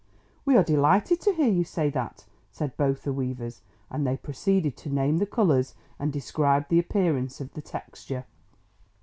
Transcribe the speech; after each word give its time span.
"We 0.45 0.57
are 0.57 0.63
delighted 0.63 1.21
to 1.21 1.31
hear 1.33 1.47
you 1.49 1.63
say 1.63 1.91
that," 1.91 2.25
said 2.51 2.75
both 2.75 3.03
the 3.03 3.13
weavers, 3.13 3.61
and 3.91 4.01
they 4.07 4.17
proceeded 4.17 4.75
to 4.77 4.89
name 4.89 5.17
the 5.19 5.27
colours 5.27 5.75
and 5.99 6.11
describe 6.11 6.69
the 6.69 6.79
appearance 6.79 7.39
of 7.39 7.53
the 7.53 7.61
texture. 7.61 8.25